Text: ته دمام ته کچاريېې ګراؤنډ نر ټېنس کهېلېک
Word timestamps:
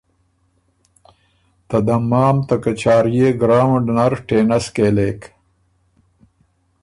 ته 1.67 1.77
دمام 1.87 2.37
ته 2.47 2.55
کچاريېې 2.63 3.29
ګراؤنډ 3.41 3.85
نر 3.95 4.13
ټېنس 4.27 4.65
کهېلېک 4.75 5.21